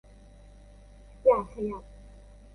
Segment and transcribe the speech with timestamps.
[1.23, 1.83] อย่าขยับ